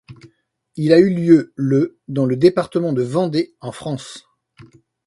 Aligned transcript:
Il 0.77 0.93
a 0.93 0.99
eu 0.99 1.13
lieu 1.13 1.53
le 1.55 1.99
dans 2.07 2.25
le 2.25 2.35
département 2.35 2.91
de 2.91 3.03
Vendée, 3.03 3.53
en 3.59 3.71
France. 3.71 4.25